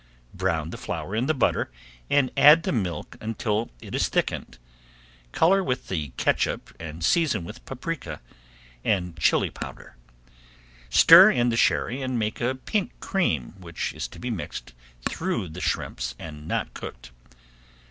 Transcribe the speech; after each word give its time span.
Brown 0.33 0.71
the 0.71 0.79
flour 0.79 1.15
in 1.15 1.27
the 1.27 1.33
butter 1.35 1.69
and 2.09 2.31
add 2.35 2.63
the 2.63 2.71
milk 2.71 3.17
until 3.21 3.69
it 3.81 3.93
is 3.93 4.09
thickened. 4.09 4.57
Color 5.31 5.63
with 5.63 5.89
the 5.89 6.07
catsup 6.17 6.71
and 6.79 7.05
season 7.05 7.43
with 7.43 7.63
paprika 7.67 8.19
and 8.83 9.15
chili 9.19 9.51
powder. 9.51 9.97
Stir 10.89 11.29
in 11.29 11.49
the 11.49 11.55
sherry 11.55 12.01
and 12.01 12.17
make 12.17 12.41
a 12.41 12.55
pink 12.55 12.99
cream 12.99 13.53
which 13.61 13.93
is 13.93 14.07
to 14.07 14.17
be 14.17 14.31
mixed 14.31 14.73
through 15.07 15.49
the 15.49 15.61
shrimps 15.61 16.15
and 16.17 16.47
not 16.47 16.73
cooked. 16.73 17.11